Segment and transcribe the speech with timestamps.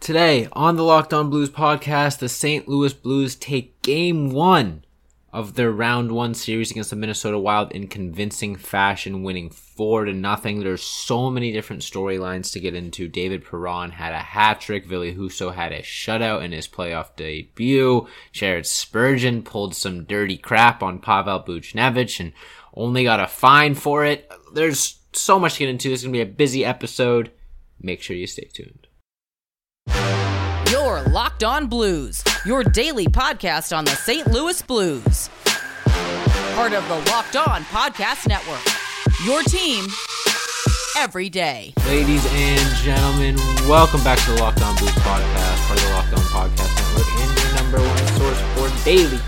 [0.00, 2.66] Today on the Locked On Blues podcast, the St.
[2.66, 4.82] Louis Blues take game one
[5.30, 10.14] of their round one series against the Minnesota Wild in convincing fashion, winning four to
[10.14, 10.60] nothing.
[10.60, 13.08] There's so many different storylines to get into.
[13.08, 14.86] David Perron had a hat trick.
[14.86, 18.08] Ville Husso had a shutout in his playoff debut.
[18.32, 22.32] Jared Spurgeon pulled some dirty crap on Pavel Buchnevich and
[22.72, 24.32] only got a fine for it.
[24.54, 25.90] There's so much to get into.
[25.90, 27.30] This is going to be a busy episode.
[27.78, 28.86] Make sure you stay tuned.
[30.70, 34.26] Your Locked On Blues, your daily podcast on the St.
[34.26, 35.28] Louis Blues.
[36.54, 38.62] Part of the Locked On Podcast Network.
[39.24, 39.86] Your team
[40.96, 41.72] every day.
[41.86, 43.36] Ladies and gentlemen,
[43.68, 47.06] welcome back to the Locked On Blues podcast, part of the Locked On Podcast Network,
[47.20, 49.18] and your number one source for daily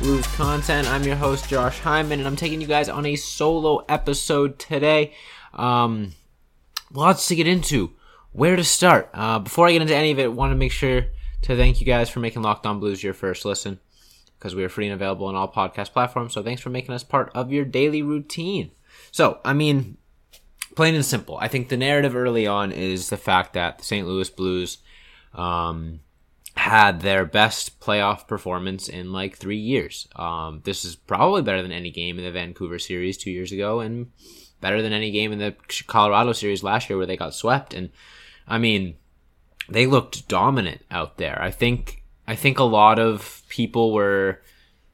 [0.00, 0.86] Blues content.
[0.88, 5.14] I'm your host, Josh Hyman, and I'm taking you guys on a solo episode today.
[5.54, 6.12] Um,
[6.92, 7.92] lots to get into
[8.36, 9.08] where to start.
[9.14, 11.06] Uh, before I get into any of it, I want to make sure
[11.42, 13.80] to thank you guys for making Locked On Blues your first listen
[14.38, 16.34] because we are free and available on all podcast platforms.
[16.34, 18.72] So thanks for making us part of your daily routine.
[19.10, 19.96] So, I mean,
[20.74, 24.06] plain and simple, I think the narrative early on is the fact that the St.
[24.06, 24.78] Louis Blues
[25.32, 26.00] um,
[26.58, 30.08] had their best playoff performance in like three years.
[30.14, 33.80] Um, this is probably better than any game in the Vancouver series two years ago
[33.80, 34.10] and
[34.60, 35.54] better than any game in the
[35.86, 37.72] Colorado series last year where they got swept.
[37.72, 37.88] And
[38.46, 38.96] I mean,
[39.68, 41.40] they looked dominant out there.
[41.40, 44.40] I think I think a lot of people were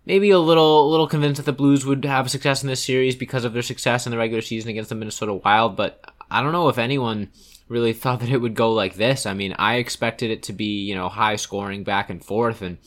[0.05, 3.17] maybe a little a little convinced that the Blues would have success in this series
[3.17, 6.53] because of their success in the regular season against the Minnesota Wild, but I don't
[6.53, 7.31] know if anyone
[7.69, 9.27] really thought that it would go like this.
[9.27, 12.79] I mean, I expected it to be, you know, high scoring back and forth and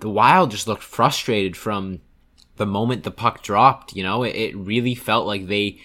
[0.00, 2.00] the Wild just looked frustrated from
[2.56, 4.22] the moment the puck dropped, you know?
[4.22, 5.80] It, it really felt like they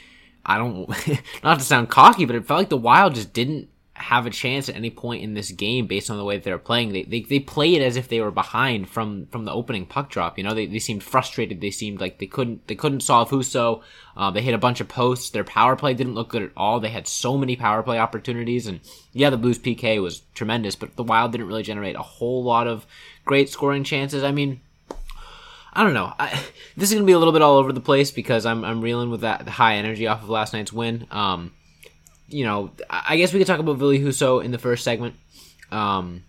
[0.45, 0.89] I don't
[1.44, 4.69] not to sound cocky, but it felt like the Wild just didn't have a chance
[4.69, 6.94] at any point in this game based on the way they're playing.
[6.94, 10.09] They, they, they play it as if they were behind from, from the opening puck
[10.09, 10.38] drop.
[10.38, 11.59] You know, they, they seemed frustrated.
[11.59, 13.82] They seemed like they couldn't, they couldn't solve Husso.
[14.15, 15.30] Uh, they hit a bunch of posts.
[15.30, 16.80] Their power play didn't look good at all.
[16.80, 18.67] They had so many power play opportunities.
[18.67, 18.80] And
[19.11, 22.67] yeah, the Blues PK was tremendous, but the Wild didn't really generate a whole lot
[22.67, 22.88] of
[23.26, 24.23] great scoring chances.
[24.23, 24.61] I mean,
[25.73, 26.14] I don't know.
[26.17, 26.30] I,
[26.77, 29.11] this is gonna be a little bit all over the place because I'm I'm reeling
[29.11, 31.05] with that high energy off of last night's win.
[31.11, 31.54] Um,
[32.29, 35.15] you know, I guess we could talk about Ville Husso in the first segment.
[35.71, 36.23] Um,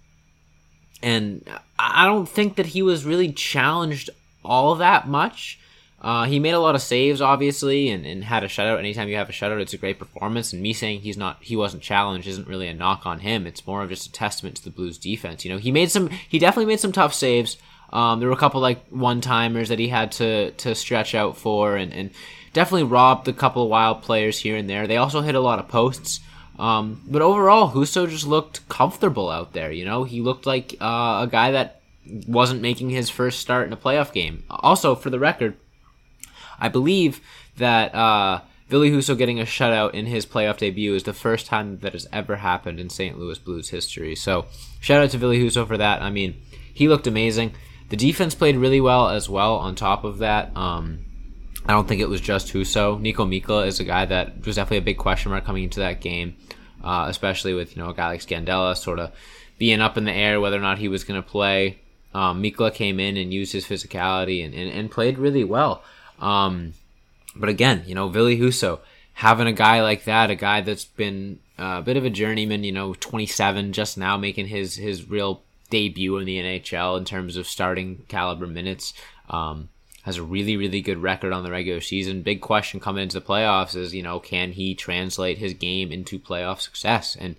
[1.02, 4.10] and I don't think that he was really challenged
[4.44, 5.58] all that much.
[6.02, 8.78] Uh, he made a lot of saves, obviously, and, and had a shutout.
[8.78, 10.52] Anytime you have a shutout, it's a great performance.
[10.52, 13.46] And me saying he's not, he wasn't challenged, isn't really a knock on him.
[13.46, 15.44] It's more of just a testament to the Blues defense.
[15.44, 17.58] You know, he made some, he definitely made some tough saves.
[17.92, 21.36] Um, there were a couple like one timers that he had to to stretch out
[21.36, 22.10] for, and, and
[22.52, 24.86] definitely robbed a couple of wild players here and there.
[24.86, 26.20] They also hit a lot of posts.
[26.58, 29.72] Um, but overall, Husso just looked comfortable out there.
[29.72, 31.80] You know, he looked like uh, a guy that
[32.26, 34.44] wasn't making his first start in a playoff game.
[34.50, 35.56] Also, for the record,
[36.58, 37.20] I believe
[37.56, 41.78] that uh, Ville Husso getting a shutout in his playoff debut is the first time
[41.78, 43.18] that has ever happened in St.
[43.18, 44.14] Louis Blues history.
[44.14, 44.46] So,
[44.80, 46.02] shout out to Ville Husso for that.
[46.02, 46.40] I mean,
[46.72, 47.54] he looked amazing.
[47.88, 49.56] The defense played really well as well.
[49.56, 51.06] On top of that, um,
[51.66, 53.00] I don't think it was just Husso.
[53.00, 56.00] Niko Mikkola is a guy that was definitely a big question mark coming into that
[56.00, 56.37] game,
[56.82, 59.12] uh, especially with you know a guy like Scandella sort of
[59.59, 61.78] being up in the air whether or not he was going to play.
[62.12, 65.84] Um, Mikkola came in and used his physicality and, and, and played really well.
[66.19, 66.75] Um,
[67.37, 68.81] but again, you know, Ville Husso,
[69.15, 72.72] having a guy like that, a guy that's been a bit of a journeyman, you
[72.72, 77.47] know, 27, just now making his, his real debut in the NHL in terms of
[77.47, 78.92] starting caliber minutes.
[79.28, 79.69] Um,
[80.02, 82.22] has a really, really good record on the regular season.
[82.22, 86.18] Big question coming into the playoffs is, you know, can he translate his game into
[86.18, 87.16] playoff success?
[87.18, 87.36] And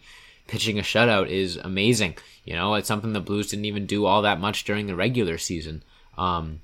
[0.47, 2.15] pitching a shutout is amazing.
[2.45, 5.37] You know, it's something the Blues didn't even do all that much during the regular
[5.37, 5.83] season.
[6.17, 6.61] Um,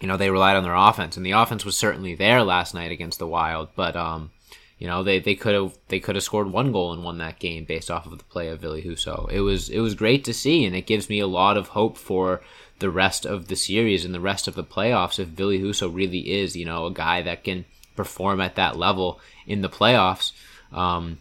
[0.00, 2.92] you know, they relied on their offense, and the offense was certainly there last night
[2.92, 4.30] against the Wild, but um,
[4.78, 7.40] you know, they, they could have they could have scored one goal and won that
[7.40, 9.30] game based off of the play of Ville Husso.
[9.30, 11.98] It was it was great to see, and it gives me a lot of hope
[11.98, 12.42] for
[12.78, 16.30] the rest of the series and the rest of the playoffs if Ville Husso really
[16.30, 17.64] is, you know, a guy that can
[17.96, 20.32] perform at that level in the playoffs.
[20.72, 21.18] Um,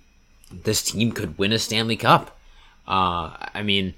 [0.51, 2.37] this team could win a Stanley Cup.
[2.87, 3.95] Uh, I mean,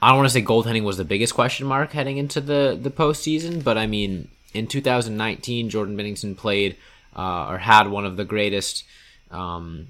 [0.00, 2.90] I don't want to say goaltending was the biggest question mark heading into the the
[2.90, 6.76] postseason, but I mean, in 2019, Jordan Binnington played
[7.16, 8.84] uh, or had one of the greatest
[9.30, 9.88] um,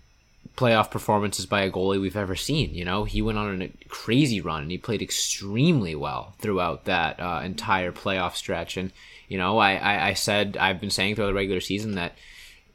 [0.57, 2.75] playoff performances by a goalie we've ever seen.
[2.75, 7.19] You know, he went on a crazy run and he played extremely well throughout that
[7.21, 8.77] uh, entire playoff stretch.
[8.77, 8.93] And
[9.29, 12.17] you know, I, I, I said I've been saying throughout the regular season that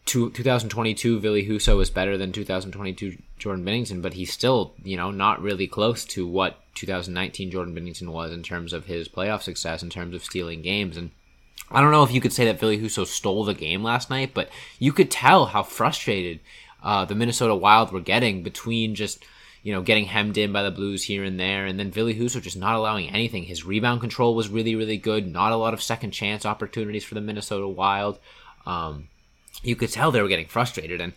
[0.06, 5.12] two, 2022 Ville Husso is better than 2022 Jordan Binnington, but he's still, you know,
[5.12, 9.84] not really close to what 2019 Jordan Binnington was in terms of his playoff success,
[9.84, 10.98] in terms of stealing games.
[10.98, 11.12] And
[11.72, 14.32] I don't know if you could say that Ville Husso stole the game last night,
[14.34, 14.50] but
[14.80, 16.40] you could tell how frustrated
[16.84, 19.24] uh, the Minnesota Wild were getting between just
[19.64, 22.42] you know getting hemmed in by the Blues here and there, and then Ville Husso
[22.42, 23.44] just not allowing anything.
[23.44, 25.32] His rebound control was really really good.
[25.32, 28.20] Not a lot of second chance opportunities for the Minnesota Wild.
[28.66, 29.08] Um,
[29.64, 31.14] you could tell they were getting frustrated, and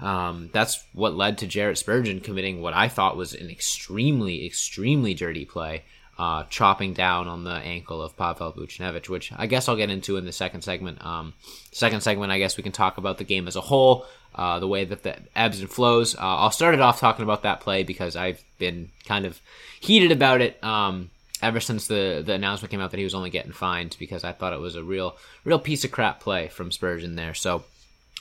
[0.00, 5.14] um, that's what led to Jared Spurgeon committing what I thought was an extremely extremely
[5.14, 5.84] dirty play
[6.18, 10.16] uh, chopping down on the ankle of Pavel Buchnevich, which I guess I'll get into
[10.16, 11.04] in the second segment.
[11.04, 11.34] Um,
[11.72, 14.06] second segment, I guess we can talk about the game as a whole,
[14.36, 16.14] uh, the way that the ebbs and flows.
[16.14, 19.40] Uh, I'll start it off talking about that play because I've been kind of
[19.80, 21.10] heated about it um,
[21.42, 24.32] ever since the the announcement came out that he was only getting fined because I
[24.32, 27.34] thought it was a real real piece of crap play from Spurgeon there.
[27.34, 27.64] So.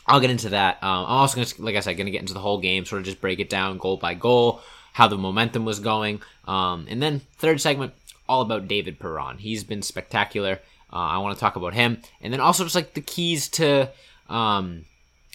[0.07, 0.83] I'll get into that.
[0.83, 2.99] Um, I'm also to, like I said, going to get into the whole game, sort
[2.99, 4.61] of just break it down goal by goal,
[4.93, 6.21] how the momentum was going.
[6.47, 7.91] Um, and then third segment,
[8.29, 9.39] all about David Perron.
[9.39, 10.59] He's been spectacular.
[10.93, 13.89] Uh, I want to talk about him, and then also just like the keys to
[14.29, 14.85] um,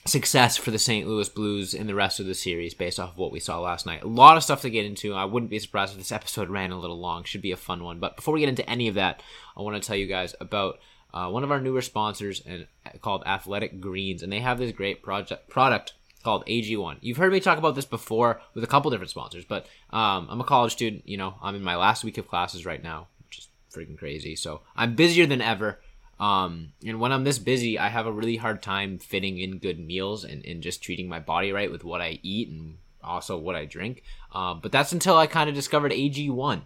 [0.06, 1.06] success for the St.
[1.06, 3.86] Louis Blues in the rest of the series based off of what we saw last
[3.86, 4.02] night.
[4.02, 5.14] A lot of stuff to get into.
[5.14, 7.24] I wouldn't be surprised if this episode ran a little long.
[7.24, 7.98] Should be a fun one.
[7.98, 9.22] But before we get into any of that,
[9.56, 10.78] I want to tell you guys about
[11.12, 12.66] uh, one of our newer sponsors and
[13.00, 16.98] called Athletic Greens, and they have this great project product called AG1.
[17.00, 20.40] You've heard me talk about this before with a couple different sponsors, but um, I'm
[20.40, 21.06] a college student.
[21.06, 24.36] You know, I'm in my last week of classes right now, which is freaking crazy.
[24.36, 25.80] So I'm busier than ever.
[26.20, 29.80] Um, and when I'm this busy, I have a really hard time fitting in good
[29.80, 33.56] meals and, and just treating my body right with what I eat and also what
[33.56, 34.02] I drink.
[34.32, 36.62] Uh, but that's until I kind of discovered AG1.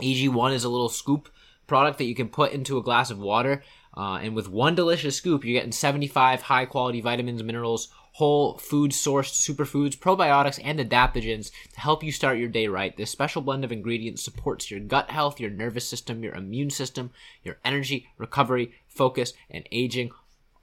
[0.00, 1.30] AG1 is a little scoop
[1.68, 3.62] product that you can put into a glass of water.
[3.96, 8.90] Uh, and with one delicious scoop, you're getting 75 high quality vitamins, minerals, whole food
[8.90, 12.96] sourced superfoods, probiotics, and adaptogens to help you start your day right.
[12.96, 17.10] This special blend of ingredients supports your gut health, your nervous system, your immune system,
[17.44, 20.10] your energy, recovery, focus, and aging.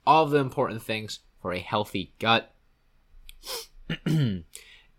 [0.06, 2.54] All the important things for a healthy gut.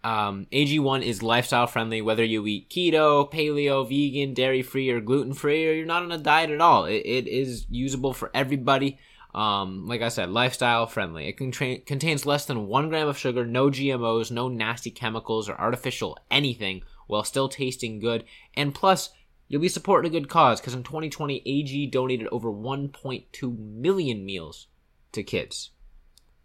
[0.02, 5.34] Um, AG1 is lifestyle friendly, whether you eat keto, paleo, vegan, dairy free, or gluten
[5.34, 6.86] free, or you're not on a diet at all.
[6.86, 8.98] It, it is usable for everybody.
[9.36, 11.28] Um, like I said, lifestyle friendly.
[11.28, 11.38] It
[11.86, 16.81] contains less than one gram of sugar, no GMOs, no nasty chemicals or artificial anything,
[17.08, 18.24] while still tasting good.
[18.56, 19.12] And plus,
[19.50, 24.68] you'll be supporting a good cause because in 2020, AG donated over 1.2 million meals
[25.12, 25.72] to kids.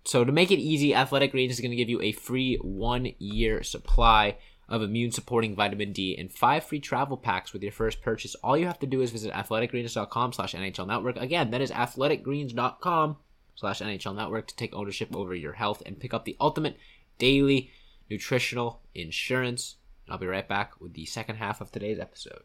[0.04, 3.12] So to make it easy, Athletic Greens is going to give you a free one
[3.18, 8.02] year supply of immune supporting vitamin D and five free travel packs with your first
[8.02, 8.34] purchase.
[8.36, 11.16] All you have to do is visit athleticgreens.com slash NHL network.
[11.16, 13.16] Again, that is athleticgreens.com
[13.54, 16.76] slash NHL network to take ownership over your health and pick up the ultimate
[17.18, 17.70] daily
[18.10, 19.76] nutritional insurance.
[20.08, 22.42] I'll be right back with the second half of today's episode.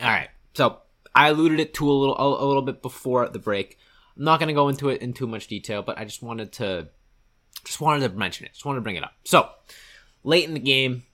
[0.00, 0.28] All right.
[0.54, 0.78] So
[1.14, 3.78] I alluded it to a little a, little bit before the break.
[4.16, 6.52] I'm not going to go into it in too much detail, but I just wanted
[6.54, 6.88] to
[7.64, 8.52] just wanted to mention it.
[8.52, 9.14] Just wanted to bring it up.
[9.24, 9.48] So,
[10.24, 11.04] late in the game,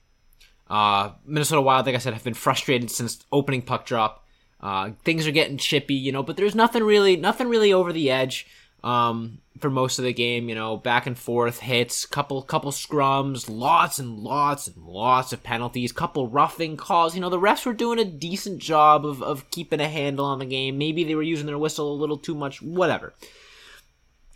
[0.69, 4.25] uh, Minnesota Wild, like I said, have been frustrated since opening puck drop.
[4.59, 8.09] Uh, things are getting chippy, you know, but there's nothing really, nothing really over the
[8.09, 8.47] edge
[8.83, 10.49] um, for most of the game.
[10.49, 15.43] You know, back and forth hits, couple, couple scrums, lots and lots and lots of
[15.43, 17.15] penalties, couple roughing calls.
[17.15, 20.39] You know, the refs were doing a decent job of of keeping a handle on
[20.39, 20.77] the game.
[20.77, 22.61] Maybe they were using their whistle a little too much.
[22.61, 23.13] Whatever.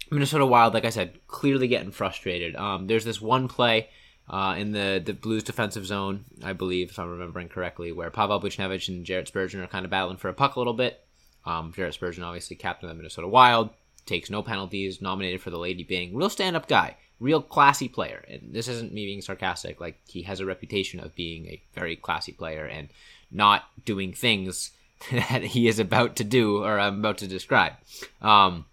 [0.09, 2.55] Minnesota Wild, like I said, clearly getting frustrated.
[2.55, 3.89] Um, there's this one play
[4.29, 8.41] uh, in the, the Blues defensive zone, I believe, if I'm remembering correctly, where Pavel
[8.41, 11.03] Buchnevich and Jared Spurgeon are kind of battling for a puck a little bit.
[11.45, 13.69] Um, Jared Spurgeon, obviously captain of the Minnesota Wild,
[14.07, 16.15] takes no penalties, nominated for the Lady Byng.
[16.15, 18.23] Real stand up guy, real classy player.
[18.27, 19.79] And this isn't me being sarcastic.
[19.79, 22.89] Like, he has a reputation of being a very classy player and
[23.31, 24.71] not doing things
[25.11, 27.73] that he is about to do or I'm about to describe.
[28.21, 28.65] Um,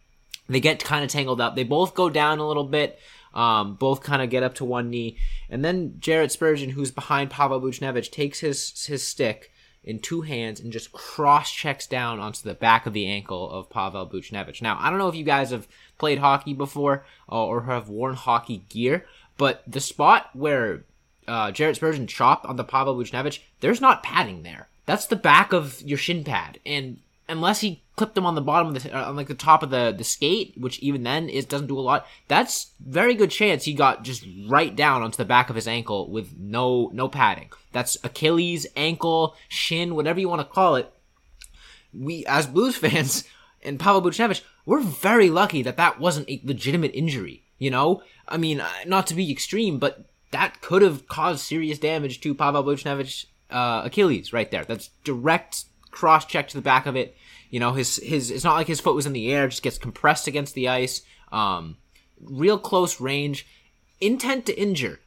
[0.49, 1.57] they get kind of tangled up.
[1.57, 2.99] They both go down a little bit.
[3.35, 5.17] Um, both kind of get up to one knee,
[5.51, 9.51] and then Jared Spurgeon, who's behind Pavel Buchnevich, takes his his stick
[9.85, 13.71] in two hands and just cross checks down onto the back of the ankle of
[13.71, 14.63] Pavel Buchnevich.
[14.63, 18.15] Now, I don't know if you guys have played hockey before uh, or have worn
[18.15, 20.85] hockey gear, but the spot where
[21.29, 24.69] uh, Jared Spurgeon chopped on the Pavel Buchnevich, there's not padding there.
[24.87, 26.99] That's the back of your shin pad, and
[27.29, 29.71] unless he clipped him on the bottom of the uh, on like the top of
[29.71, 32.07] the the skate, which even then is doesn't do a lot.
[32.29, 36.11] That's very good chance he got just right down onto the back of his ankle
[36.11, 37.51] with no no padding.
[37.75, 40.91] That's Achilles, ankle, shin, whatever you want to call it.
[41.93, 43.25] We as Blues fans
[43.63, 47.43] and Pavel Buchnevich, we're very lucky that that wasn't a legitimate injury.
[47.59, 51.79] You know, I mean, uh, not to be extreme, but that could have caused serious
[51.79, 54.65] damage to Pavel Buchnevich uh, Achilles right there.
[54.65, 57.17] That's direct cross check to the back of it.
[57.51, 59.79] You know, his his it's not like his foot was in the air; just gets
[59.79, 61.03] compressed against the ice.
[61.33, 61.79] Um,
[62.21, 63.47] real close range,
[64.01, 65.01] intent to injure,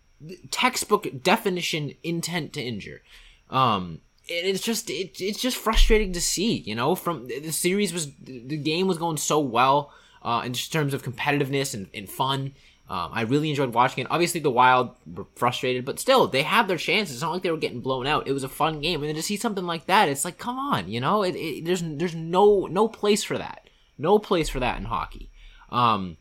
[0.52, 3.02] textbook definition intent to injure.
[3.50, 6.58] Um, it's just it, it's just frustrating to see.
[6.58, 10.94] You know, from the series was the game was going so well uh, in terms
[10.94, 12.54] of competitiveness and, and fun.
[12.90, 14.12] Um, I really enjoyed watching it.
[14.12, 17.16] Obviously, the Wild were frustrated, but still, they had their chances.
[17.16, 18.28] It's not like they were getting blown out.
[18.28, 20.90] It was a fun game, and to see something like that, it's like, come on,
[20.90, 24.78] you know, it, it, there's there's no no place for that, no place for that
[24.78, 25.30] in hockey.
[25.70, 26.16] Um,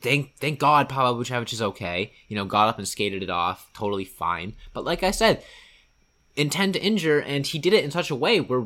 [0.00, 2.12] thank thank God Pavel Buchnevich is okay.
[2.28, 4.54] You know, got up and skated it off, totally fine.
[4.72, 5.42] But like I said,
[6.36, 8.64] intend to injure, and he did it in such a way where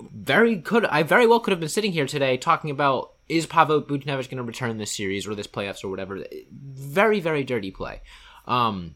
[0.00, 3.82] very could I very well could have been sitting here today talking about is Pavel
[3.82, 6.24] Buchnevich going to return this series or this playoffs or whatever?
[6.52, 8.00] Very, very dirty play.
[8.46, 8.94] Um,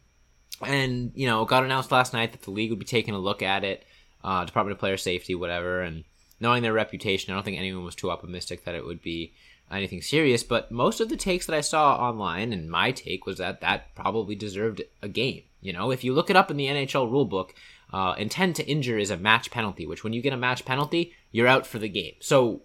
[0.62, 3.42] and, you know, got announced last night that the league would be taking a look
[3.42, 3.84] at it,
[4.22, 5.80] uh, Department of Player Safety, whatever.
[5.80, 6.04] And
[6.38, 9.32] knowing their reputation, I don't think anyone was too optimistic that it would be
[9.70, 10.42] anything serious.
[10.42, 13.94] But most of the takes that I saw online, and my take was that that
[13.94, 15.42] probably deserved a game.
[15.60, 17.50] You know, if you look it up in the NHL rulebook,
[17.92, 21.12] uh, intend to injure is a match penalty, which when you get a match penalty,
[21.32, 22.14] you're out for the game.
[22.20, 22.62] So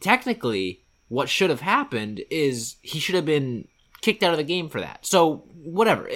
[0.00, 3.68] technically, what should have happened is he should have been
[4.00, 5.04] kicked out of the game for that.
[5.04, 6.08] So whatever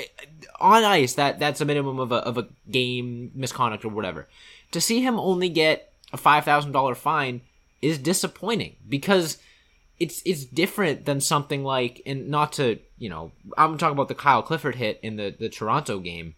[0.61, 4.29] on ice, that that's a minimum of a of a game misconduct or whatever.
[4.73, 7.43] To see him only get a five thousand dollar fine
[7.83, 9.39] is disappointing because
[10.00, 14.14] it's it's different than something like and not to you know I'm talking about the
[14.14, 16.35] Kyle Clifford hit in the the Toronto game,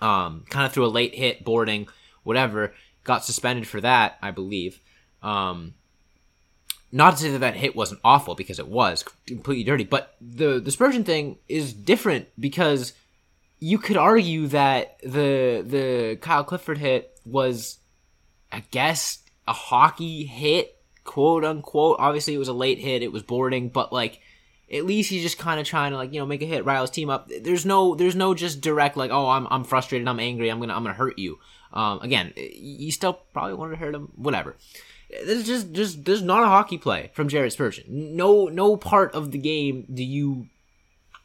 [0.00, 1.88] um, kind of through a late hit boarding
[2.22, 4.80] whatever got suspended for that I believe.
[5.22, 5.74] Um,
[6.92, 10.60] not to say that that hit wasn't awful because it was completely dirty, but the
[10.60, 12.92] the Spurgeon thing is different because
[13.60, 17.78] you could argue that the the Kyle Clifford hit was,
[18.50, 21.96] I guess, a hockey hit, quote unquote.
[21.98, 24.20] Obviously, it was a late hit; it was boarding, but like
[24.72, 26.82] at least he's just kind of trying to like you know make a hit, rile
[26.82, 27.30] his team up.
[27.42, 30.74] There's no there's no just direct like oh I'm I'm frustrated, I'm angry, I'm gonna
[30.74, 31.38] I'm gonna hurt you.
[31.72, 34.56] Um, again, you still probably wanted to hurt him, whatever.
[35.08, 38.16] This is just just there's not a hockey play from Jared Spurgeon.
[38.16, 40.46] No no part of the game do you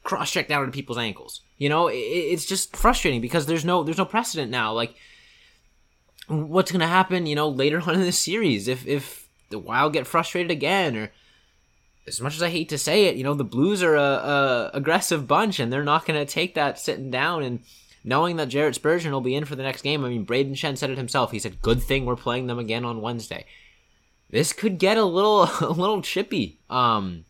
[0.04, 1.42] cross check down to people's ankles.
[1.58, 4.74] You know, it, it's just frustrating because there's no there's no precedent now.
[4.74, 4.96] Like
[6.28, 10.08] what's gonna happen, you know, later on in the series if if the Wild get
[10.08, 11.12] frustrated again or
[12.08, 14.72] as much as I hate to say it, you know, the Blues are a, a
[14.74, 17.62] aggressive bunch and they're not going to take that sitting down and
[18.04, 20.06] knowing that Jared Spurgeon will be in for the next game.
[20.06, 21.32] I mean, Brayden Schenn said it himself.
[21.32, 23.46] He said, "Good thing we're playing them again on Wednesday."
[24.30, 26.60] this could get a little a little chippy.
[26.70, 27.26] Um,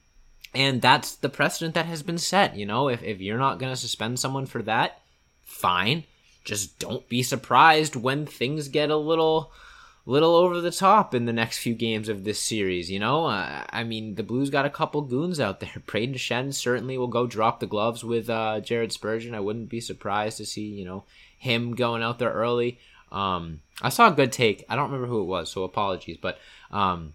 [0.54, 2.56] and that's the precedent that has been set.
[2.56, 5.02] You know, if if you're not gonna suspend someone for that,
[5.44, 6.06] fine.
[6.44, 9.52] Just don't be surprised when things get a little
[10.06, 12.92] little over the top in the next few games of this series.
[12.92, 15.74] You know, uh, I mean, the Blues got a couple goons out there.
[15.88, 19.36] Brayden Schenn certainly will go drop the gloves with uh, Jared Spurgeon.
[19.36, 21.04] I wouldn't be surprised to see you know
[21.38, 22.80] him going out there early.
[23.12, 24.66] Um, I saw a good take.
[24.70, 26.18] I don't remember who it was, so apologies.
[26.22, 26.40] But
[26.72, 27.14] um,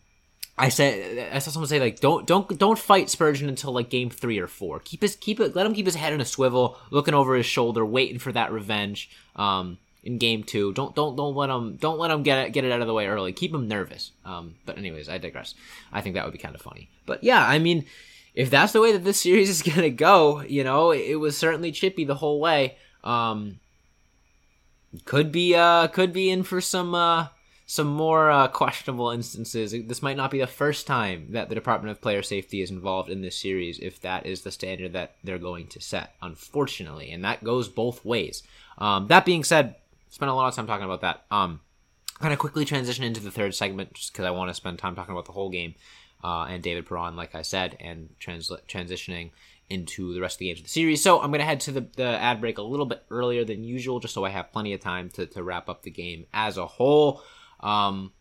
[0.58, 4.10] I said I saw someone say like don't don't don't fight Spurgeon until like game
[4.10, 4.80] three or four.
[4.80, 7.46] Keep his keep it let him keep his head in a swivel, looking over his
[7.46, 9.10] shoulder, waiting for that revenge.
[9.36, 12.64] Um, in game two, don't don't don't let him don't let him get it get
[12.64, 13.32] it out of the way early.
[13.32, 14.12] Keep him nervous.
[14.24, 15.54] Um, but anyways, I digress.
[15.92, 16.88] I think that would be kind of funny.
[17.06, 17.84] But yeah, I mean,
[18.34, 21.36] if that's the way that this series is gonna go, you know, it, it was
[21.36, 22.76] certainly chippy the whole way.
[23.04, 23.60] Um,
[25.04, 27.28] could be uh could be in for some uh
[27.70, 29.70] some more uh, questionable instances.
[29.70, 33.08] This might not be the first time that the Department of Player Safety is involved
[33.08, 37.12] in this series, if that is the standard that they're going to set, unfortunately.
[37.12, 38.42] And that goes both ways.
[38.78, 39.76] Um, that being said,
[40.10, 41.24] spent a lot of time talking about that.
[41.30, 41.60] Um,
[42.18, 44.94] kind of quickly transition into the third segment, just because I want to spend time
[44.94, 45.74] talking about the whole game
[46.22, 49.30] uh, and David Perron, like I said, and trans- transitioning
[49.70, 51.02] into the rest of the games of the series.
[51.02, 53.64] So I'm going to head to the, the ad break a little bit earlier than
[53.64, 56.58] usual, just so I have plenty of time to, to wrap up the game as
[56.58, 57.22] a whole.
[57.60, 58.12] Um,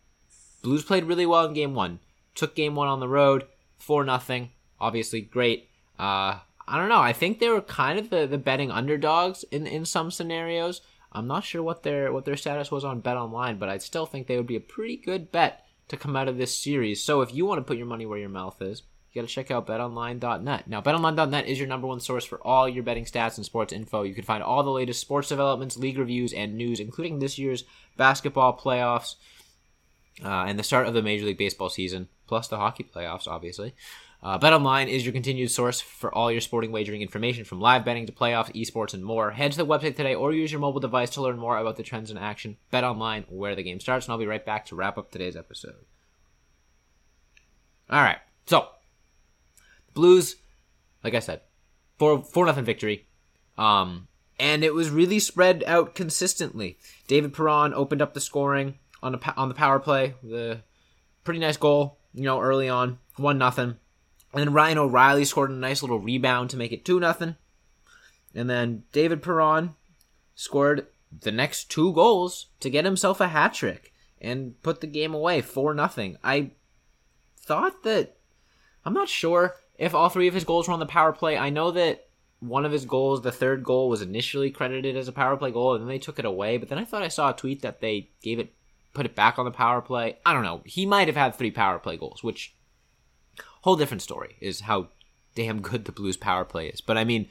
[0.62, 1.98] Blues played really well in game one.
[2.34, 3.46] Took game one on the road,
[3.78, 4.50] four nothing.
[4.80, 5.68] Obviously, great.
[5.98, 7.00] Uh, I don't know.
[7.00, 10.80] I think they were kind of the, the betting underdogs in, in some scenarios.
[11.12, 14.06] I'm not sure what their what their status was on Bet Online, but I still
[14.06, 17.02] think they would be a pretty good bet to come out of this series.
[17.02, 19.34] So if you want to put your money where your mouth is, you got to
[19.34, 20.68] check out betonline.net.
[20.68, 24.02] Now, betonline.net is your number one source for all your betting stats and sports info.
[24.02, 27.64] You can find all the latest sports developments, league reviews, and news, including this year's
[27.96, 29.16] basketball playoffs
[30.24, 33.74] uh, and the start of the Major League Baseball season, plus the hockey playoffs, obviously.
[34.22, 38.04] Uh, BetOnline is your continued source for all your sporting wagering information from live betting
[38.06, 39.30] to playoffs, esports, and more.
[39.30, 41.82] Head to the website today or use your mobile device to learn more about the
[41.82, 42.58] trends in action.
[42.70, 45.86] BetOnline, where the game starts, and I'll be right back to wrap up today's episode.
[47.88, 48.68] All right, so
[49.94, 50.36] Blues,
[51.02, 51.40] like I said,
[51.98, 53.06] four four nothing victory,
[53.58, 54.06] um,
[54.38, 56.78] and it was really spread out consistently.
[57.08, 60.60] David Perron opened up the scoring on the on the power play, the
[61.24, 63.76] pretty nice goal, you know, early on, one nothing.
[64.32, 67.36] And then Ryan O'Reilly scored a nice little rebound to make it 2 nothing.
[68.34, 69.74] And then David Perron
[70.34, 70.86] scored
[71.20, 75.40] the next two goals to get himself a hat trick and put the game away
[75.40, 76.16] 4 nothing.
[76.22, 76.50] I
[77.36, 78.16] thought that
[78.84, 81.36] I'm not sure if all three of his goals were on the power play.
[81.36, 82.06] I know that
[82.38, 85.74] one of his goals, the third goal, was initially credited as a power play goal,
[85.74, 86.56] and then they took it away.
[86.56, 88.54] But then I thought I saw a tweet that they gave it,
[88.94, 90.18] put it back on the power play.
[90.24, 90.62] I don't know.
[90.64, 92.54] He might have had three power play goals, which
[93.60, 94.88] whole different story is how
[95.34, 96.80] damn good the Blues power play is.
[96.80, 97.28] But I mean,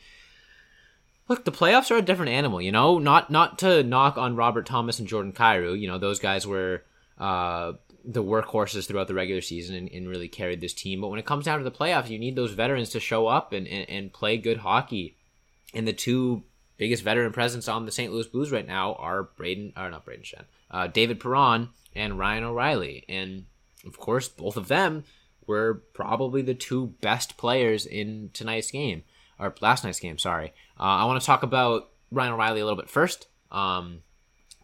[1.27, 2.61] look, the playoffs are a different animal.
[2.61, 5.79] You know, not not to knock on Robert Thomas and Jordan Kyrou.
[5.79, 6.83] You know, those guys were.
[7.17, 7.73] Uh,
[8.05, 11.01] the workhorses throughout the regular season and, and, really carried this team.
[11.01, 13.51] But when it comes down to the playoffs, you need those veterans to show up
[13.51, 15.17] and, and, and play good hockey.
[15.73, 16.43] And the two
[16.77, 18.11] biggest veteran presence on the St.
[18.11, 22.45] Louis Blues right now are Brayden, or not Brayden Schenn, uh, David Perron and Ryan
[22.45, 23.03] O'Reilly.
[23.09, 23.45] And
[23.85, 25.03] of course, both of them
[25.49, 29.01] were probably the two best players in tonight's game,
[29.39, 30.53] or last night's game, sorry.
[30.79, 34.01] Uh, I want to talk about Ryan O'Reilly a little bit first, because um,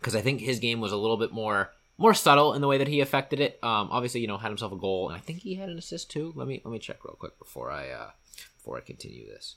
[0.05, 2.89] I think his game was a little bit more more subtle in the way that
[2.89, 3.57] he affected it.
[3.63, 6.11] Um, obviously, you know, had himself a goal, and I think he had an assist
[6.11, 6.31] too.
[6.35, 8.11] Let me let me check real quick before I uh,
[8.57, 9.55] before I continue this.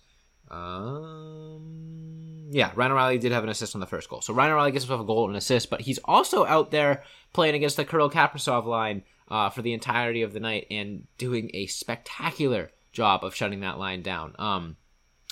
[0.50, 4.22] Um, yeah, Ryan O'Reilly did have an assist on the first goal.
[4.22, 7.02] So Ryan O'Reilly gets himself a goal and an assist, but he's also out there
[7.34, 11.50] playing against the Kirill Kaprizov line uh, for the entirety of the night and doing
[11.54, 14.34] a spectacular job of shutting that line down.
[14.38, 14.76] Um,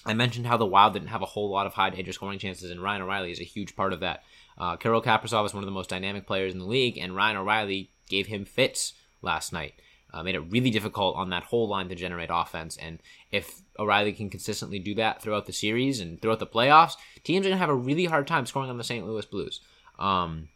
[0.05, 2.71] I mentioned how the Wild didn't have a whole lot of high danger scoring chances,
[2.71, 4.23] and Ryan O'Reilly is a huge part of that.
[4.57, 7.39] Uh, Kirill Kaprizov is one of the most dynamic players in the league, and Ryan
[7.39, 9.75] O'Reilly gave him fits last night.
[10.15, 12.77] Uh, made it really difficult on that whole line to generate offense.
[12.77, 13.01] And
[13.33, 17.51] if O'Reilly can consistently do that throughout the series and throughout the playoffs, teams are
[17.51, 19.05] going to have a really hard time scoring on the St.
[19.05, 19.61] Louis Blues.
[19.99, 20.49] Um,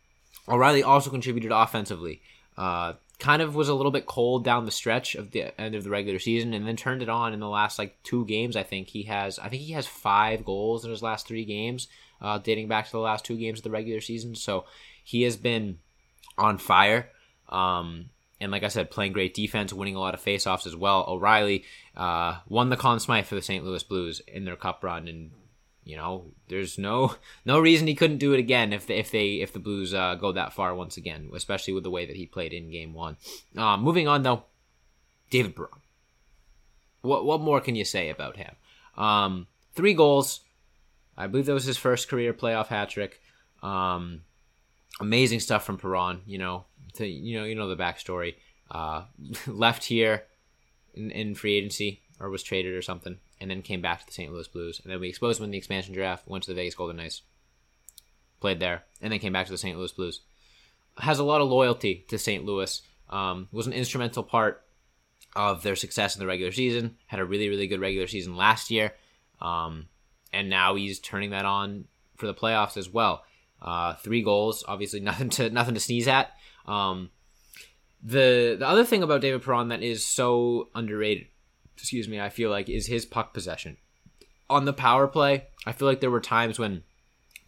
[0.48, 2.22] O'Reilly also contributed offensively.
[2.56, 5.84] Uh, kind of was a little bit cold down the stretch of the end of
[5.84, 8.62] the regular season and then turned it on in the last like two games i
[8.62, 8.88] think.
[8.88, 11.88] He has i think he has five goals in his last three games
[12.20, 14.34] uh, dating back to the last two games of the regular season.
[14.34, 14.64] So
[15.04, 15.78] he has been
[16.36, 17.08] on fire
[17.48, 21.04] um, and like i said playing great defense winning a lot of faceoffs as well.
[21.08, 21.64] O'reilly
[21.96, 25.30] uh, won the Conn Smythe for the st louis blues in their cup run and
[25.84, 27.14] you know, there's no
[27.44, 30.32] no reason he couldn't do it again if if they if the Blues uh, go
[30.32, 33.16] that far once again, especially with the way that he played in Game One.
[33.56, 34.44] Uh, moving on though,
[35.30, 35.70] David Perron.
[37.02, 38.54] What what more can you say about him?
[38.96, 40.40] Um, three goals.
[41.16, 43.20] I believe that was his first career playoff hat trick.
[43.62, 44.22] Um,
[45.00, 46.20] amazing stuff from Perron.
[46.26, 46.64] You know,
[46.94, 48.34] to, you know you know the backstory.
[48.70, 49.04] Uh,
[49.46, 50.24] left here
[50.94, 54.12] in, in free agency or was traded or something and then came back to the
[54.12, 54.32] St.
[54.32, 54.80] Louis Blues.
[54.82, 57.22] And then we exposed him in the expansion draft, went to the Vegas Golden Knights,
[58.40, 59.76] played there, and then came back to the St.
[59.76, 60.20] Louis Blues.
[60.98, 62.44] Has a lot of loyalty to St.
[62.44, 62.82] Louis.
[63.08, 64.62] Um, was an instrumental part
[65.34, 66.96] of their success in the regular season.
[67.06, 68.92] Had a really, really good regular season last year.
[69.40, 69.88] Um,
[70.32, 73.24] and now he's turning that on for the playoffs as well.
[73.62, 76.32] Uh, three goals, obviously nothing to nothing to sneeze at.
[76.66, 77.10] Um,
[78.02, 81.26] the the other thing about David Perron that is so underrated
[81.80, 83.76] excuse me, I feel like is his puck possession.
[84.48, 86.82] On the power play, I feel like there were times when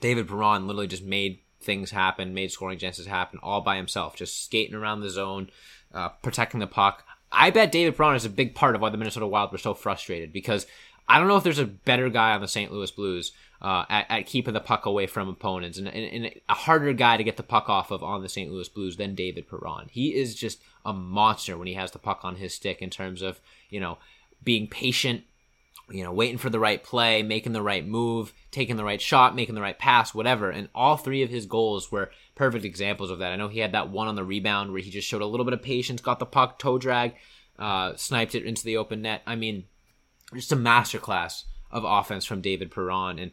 [0.01, 4.45] David Perron literally just made things happen, made scoring chances happen all by himself, just
[4.45, 5.51] skating around the zone,
[5.95, 7.05] uh, protecting the puck.
[7.31, 9.75] I bet David Perron is a big part of why the Minnesota Wild were so
[9.75, 10.67] frustrated because
[11.09, 12.73] I don't know if there's a better guy on the St.
[12.73, 16.55] Louis Blues uh, at, at, keeping the puck away from opponents and, and, and, a
[16.55, 18.51] harder guy to get the puck off of on the St.
[18.51, 19.89] Louis Blues than David Perron.
[19.91, 23.23] He is just a monster when he has the puck on his stick in terms
[23.23, 23.41] of,
[23.71, 23.99] you know,
[24.43, 25.23] being patient,
[25.91, 29.37] you know, waiting for the right play, making the right move, taking the right shot,
[29.37, 30.51] making the right pass, whatever.
[30.51, 33.33] And all three of his goals were perfect examples of that.
[33.33, 35.45] I know he had that one on the rebound where he just showed a little
[35.45, 37.15] bit of patience, got the puck, toe drag,
[37.59, 39.23] uh, sniped it into the open net.
[39.27, 39.65] I mean,
[40.35, 43.19] just a masterclass of offense from David Perron.
[43.19, 43.33] And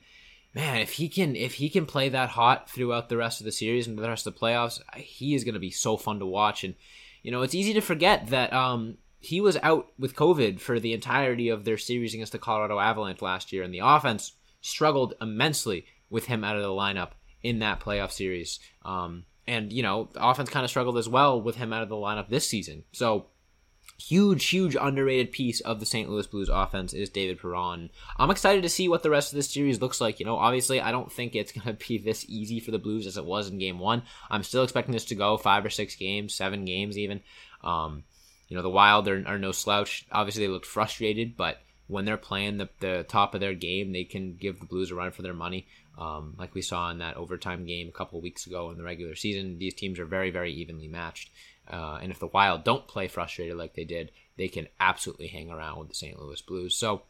[0.54, 3.52] man, if he can if he can play that hot throughout the rest of the
[3.52, 6.26] series and the rest of the playoffs, he is going to be so fun to
[6.26, 6.64] watch.
[6.64, 6.76] And
[7.24, 10.94] you know, it's easy to forget that um, he was out with COVID for the
[10.94, 15.86] entirety of their series against the Colorado Avalanche last year, and the offense struggled immensely
[16.10, 17.12] with him out of the lineup
[17.44, 18.60] in that playoff series.
[18.84, 21.90] Um, and you know, the offense kind of struggled as well with him out of
[21.90, 22.84] the lineup this season.
[22.92, 23.28] So
[23.98, 26.10] huge, huge underrated piece of the St.
[26.10, 27.90] Louis Blues offense is David Perron.
[28.18, 30.20] I'm excited to see what the rest of this series looks like.
[30.20, 33.06] You know, obviously, I don't think it's going to be this easy for the Blues
[33.08, 34.04] as it was in game one.
[34.30, 37.22] I'm still expecting this to go five or six games, seven games even.
[37.62, 38.04] Um,
[38.50, 40.06] you know, the Wild are, are no slouch.
[40.12, 44.04] Obviously, they looked frustrated, but when they're playing the, the top of their game, they
[44.04, 45.68] can give the Blues a run for their money.
[45.98, 49.16] Um, like we saw in that overtime game a couple weeks ago in the regular
[49.16, 51.30] season, these teams are very, very evenly matched.
[51.68, 55.52] Uh, and if the Wild don't play frustrated like they did, they can absolutely hang
[55.52, 56.20] around with the St.
[56.20, 56.76] Louis Blues.
[56.76, 57.04] So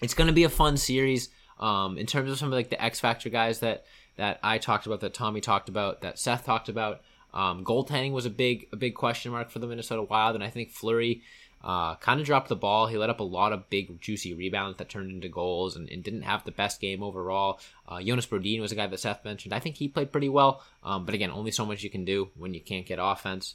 [0.00, 1.28] it's going to be a fun series.
[1.60, 3.84] Um, in terms of some of like the X Factor guys that
[4.16, 7.00] that I talked about, that Tommy talked about, that Seth talked about,
[7.34, 10.50] um, goaltending was a big a big question mark for the Minnesota Wild, and I
[10.50, 11.22] think Fleury
[11.64, 12.86] uh, kind of dropped the ball.
[12.86, 16.02] He let up a lot of big, juicy rebounds that turned into goals and, and
[16.02, 17.60] didn't have the best game overall.
[17.86, 19.54] Uh, Jonas Brodin was a guy that Seth mentioned.
[19.54, 22.30] I think he played pretty well, um, but again, only so much you can do
[22.36, 23.54] when you can't get offense.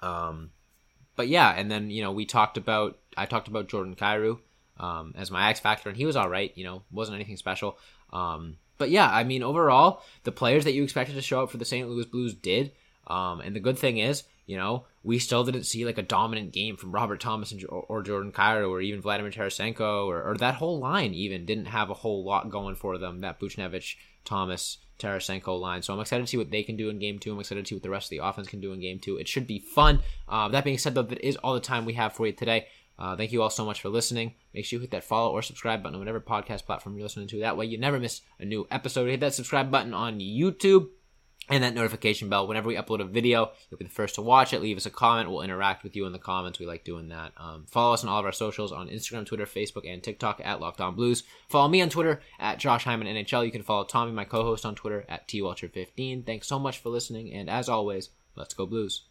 [0.00, 0.50] Um,
[1.16, 4.38] but yeah, and then you know we talked about I talked about Jordan Kyrou
[4.78, 6.52] um, as my X factor, and he was all right.
[6.56, 7.78] You know, wasn't anything special.
[8.12, 11.58] Um, but yeah, I mean overall, the players that you expected to show up for
[11.58, 11.88] the St.
[11.88, 12.72] Louis Blues did.
[13.08, 16.52] Um, and the good thing is, you know, we still didn't see like a dominant
[16.52, 20.36] game from Robert Thomas and, or, or Jordan Kyrou or even Vladimir Tarasenko or, or
[20.36, 23.20] that whole line even didn't have a whole lot going for them.
[23.20, 25.82] That Buchnevich, Thomas, Tarasenko line.
[25.82, 27.32] So I'm excited to see what they can do in game two.
[27.32, 29.16] I'm excited to see what the rest of the offense can do in game two.
[29.16, 30.00] It should be fun.
[30.28, 32.66] Uh, that being said, though, that is all the time we have for you today.
[32.98, 34.34] Uh, thank you all so much for listening.
[34.52, 37.28] Make sure you hit that follow or subscribe button on whatever podcast platform you're listening
[37.28, 37.40] to.
[37.40, 39.08] That way you never miss a new episode.
[39.08, 40.88] Hit that subscribe button on YouTube
[41.48, 42.46] and that notification bell.
[42.46, 44.60] Whenever we upload a video, you'll be the first to watch it.
[44.60, 45.30] Leave us a comment.
[45.30, 46.58] We'll interact with you in the comments.
[46.58, 47.32] We like doing that.
[47.36, 50.60] Um, follow us on all of our socials on Instagram, Twitter, Facebook, and TikTok at
[50.60, 51.22] Locked On Blues.
[51.48, 53.44] Follow me on Twitter at Josh Hyman NHL.
[53.44, 56.26] You can follow Tommy, my co-host, on Twitter at TWelcher15.
[56.26, 59.07] Thanks so much for listening, and as always, let's go Blues.